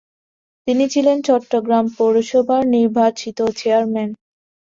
[0.67, 4.09] তিনি ছিলেন চট্টগ্রাম পৌরসভার নির্বাচিত চেয়ারম্যান।